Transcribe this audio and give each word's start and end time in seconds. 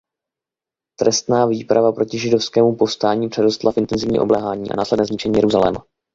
Trestná 0.99 1.45
výprava 1.45 1.91
proti 1.91 2.19
židovskému 2.19 2.75
povstání 2.75 3.29
přerostla 3.29 3.71
v 3.71 3.77
intenzivní 3.77 4.19
obléhání 4.19 4.71
a 4.71 4.75
následné 4.75 5.05
zničení 5.05 5.35
Jeruzaléma. 5.35 5.85